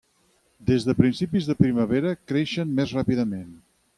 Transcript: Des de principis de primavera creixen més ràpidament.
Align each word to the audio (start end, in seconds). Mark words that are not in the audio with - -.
Des 0.69 0.85
de 0.87 0.95
principis 1.01 1.51
de 1.51 1.57
primavera 1.59 2.15
creixen 2.31 2.75
més 2.81 2.97
ràpidament. 3.01 3.49